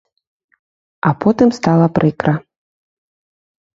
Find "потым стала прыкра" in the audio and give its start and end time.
1.21-2.33